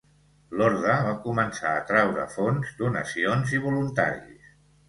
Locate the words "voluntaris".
3.67-4.53